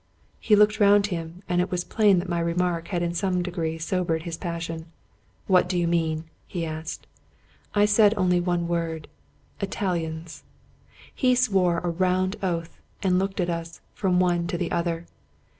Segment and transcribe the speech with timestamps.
[0.39, 4.23] He looked round him, and it was plain my remark had in some degree sobered
[4.23, 4.87] his passion."
[5.45, 7.05] What do you mean?" he asked.
[7.75, 7.81] I
[8.17, 9.07] only said one word:"
[9.69, 10.41] Italians."
[11.13, 15.05] He swore a round oath, and looked at us, from one to the other.